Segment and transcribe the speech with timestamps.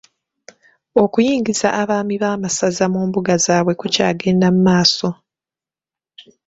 [1.03, 5.07] Okuyingiza abaami ab'amasaza mu mbuga zaabwe kukyagenda mu maaso.